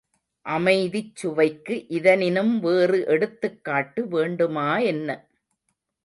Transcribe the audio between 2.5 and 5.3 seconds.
வேறு எடுத்துக் காட்டு வேண்டுமா என்ன!